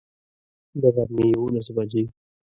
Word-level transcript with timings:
د 0.81 0.83
غرمي 0.95 1.25
یوولس 1.33 1.67
بجي 1.75 2.03